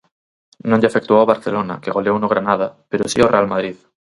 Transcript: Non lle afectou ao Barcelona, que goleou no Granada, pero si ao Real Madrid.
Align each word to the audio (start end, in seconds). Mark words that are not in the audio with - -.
Non 0.69 0.79
lle 0.79 0.89
afectou 0.91 1.17
ao 1.19 1.29
Barcelona, 1.33 1.79
que 1.83 1.93
goleou 1.95 2.17
no 2.19 2.31
Granada, 2.33 2.67
pero 2.89 3.09
si 3.11 3.17
ao 3.21 3.31
Real 3.33 3.47
Madrid. 3.53 3.77